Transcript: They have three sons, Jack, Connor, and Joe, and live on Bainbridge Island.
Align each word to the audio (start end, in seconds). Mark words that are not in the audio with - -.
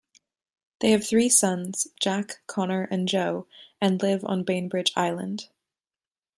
They 0.79 0.89
have 0.93 1.05
three 1.05 1.29
sons, 1.29 1.87
Jack, 1.99 2.41
Connor, 2.47 2.87
and 2.89 3.07
Joe, 3.07 3.45
and 3.79 4.01
live 4.01 4.25
on 4.25 4.43
Bainbridge 4.43 4.91
Island. 4.95 5.49